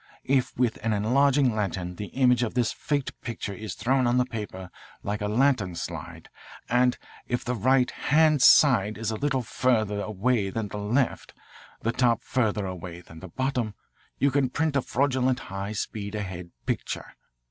If 0.25 0.57
with 0.57 0.77
an 0.83 0.93
enlarging 0.93 1.53
lantern 1.53 1.93
the 1.97 2.07
image 2.07 2.41
of 2.41 2.55
this 2.55 2.71
faked 2.71 3.21
picture 3.21 3.53
is 3.53 3.75
thrown 3.75 4.07
on 4.07 4.17
the 4.17 4.25
paper 4.25 4.71
like 5.03 5.21
a 5.21 5.27
lantern 5.27 5.75
slide, 5.75 6.27
and 6.67 6.97
if 7.27 7.45
the 7.45 7.53
right 7.53 7.91
hand 7.91 8.41
side 8.41 8.97
is 8.97 9.11
a 9.11 9.15
little 9.15 9.43
further 9.43 10.01
away 10.01 10.49
than 10.49 10.69
the 10.69 10.79
left, 10.79 11.35
the 11.83 11.91
top 11.91 12.23
further 12.23 12.65
away 12.65 13.01
than 13.01 13.19
the 13.19 13.27
bottom, 13.27 13.75
you 14.17 14.31
can 14.31 14.49
print 14.49 14.75
a 14.75 14.81
fraudulent 14.81 15.37
high 15.53 15.71
speed 15.73 16.15
ahead 16.15 16.49
picture. 16.65 17.15